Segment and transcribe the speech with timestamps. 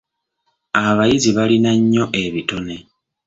[0.85, 2.75] Abayizi balina nnyo ebitone.